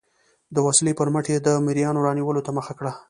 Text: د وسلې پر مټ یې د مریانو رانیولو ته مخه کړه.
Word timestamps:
د 0.55 0.57
وسلې 0.67 0.93
پر 0.99 1.07
مټ 1.13 1.25
یې 1.31 1.37
د 1.41 1.49
مریانو 1.65 2.03
رانیولو 2.05 2.45
ته 2.45 2.51
مخه 2.57 2.73
کړه. 2.79 2.91